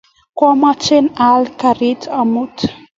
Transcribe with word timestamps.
Kwamache 0.37 0.97
aal 1.25 1.43
karit 1.59 2.01
amut 2.19 2.55